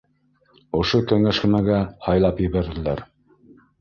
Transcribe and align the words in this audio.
Ошо 0.79 1.01
кәңәшмәгә 1.11 1.77
һайлап 2.07 2.45
ебәрҙеләр. 2.49 3.05